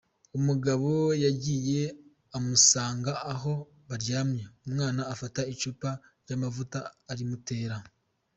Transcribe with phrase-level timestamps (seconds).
[0.37, 0.89] Umugabo
[1.23, 1.81] yagiye
[2.37, 3.53] amusanga aho
[3.87, 5.89] baryamye umwana afata icupa
[6.23, 6.79] ry’amavuta
[7.11, 7.77] arimutera.